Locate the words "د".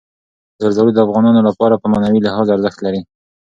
0.95-0.99